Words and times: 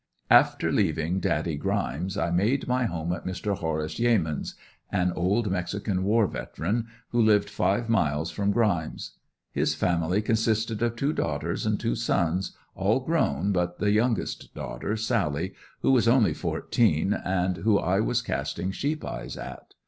After 0.31 0.71
leaving 0.71 1.19
Daddy 1.19 1.55
Grimes 1.57 2.17
I 2.17 2.31
made 2.31 2.67
my 2.67 2.85
home 2.85 3.13
at 3.13 3.23
Mr. 3.23 3.55
Horace 3.55 3.99
Yeamans', 3.99 4.55
an 4.91 5.11
old 5.15 5.51
mexican 5.51 6.03
war 6.03 6.25
veteran, 6.25 6.87
who 7.09 7.21
lived 7.21 7.51
five 7.51 7.87
miles 7.87 8.31
from 8.31 8.49
Grimes'. 8.51 9.11
His 9.51 9.75
family 9.75 10.23
consisted 10.23 10.81
of 10.81 10.95
two 10.95 11.13
daughters 11.13 11.67
and 11.67 11.79
two 11.79 11.93
sons, 11.93 12.57
all 12.73 12.99
grown 13.01 13.51
but 13.51 13.77
the 13.77 13.91
youngest 13.91 14.55
daughter, 14.55 14.97
Sally, 14.97 15.53
who 15.83 15.91
was 15.91 16.07
only 16.07 16.33
fourteen, 16.33 17.13
and 17.13 17.57
who 17.57 17.77
I 17.77 17.99
was 17.99 18.23
casting 18.23 18.71
sheeps 18.71 19.05
eyes 19.05 19.37
at. 19.37 19.75